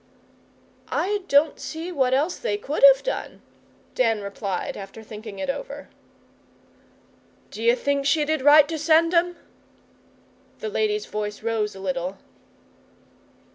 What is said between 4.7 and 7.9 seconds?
after thinking it over. 'D'you